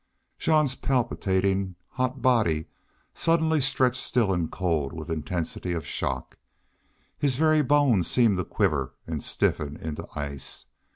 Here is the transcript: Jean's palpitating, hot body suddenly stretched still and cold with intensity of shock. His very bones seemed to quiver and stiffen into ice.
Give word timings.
Jean's 0.39 0.73
palpitating, 0.73 1.75
hot 1.89 2.23
body 2.23 2.65
suddenly 3.13 3.61
stretched 3.61 4.01
still 4.03 4.33
and 4.33 4.51
cold 4.51 4.93
with 4.93 5.11
intensity 5.11 5.73
of 5.73 5.85
shock. 5.85 6.39
His 7.19 7.35
very 7.37 7.61
bones 7.61 8.07
seemed 8.07 8.37
to 8.37 8.43
quiver 8.43 8.95
and 9.05 9.21
stiffen 9.23 9.77
into 9.77 10.07
ice. 10.17 10.65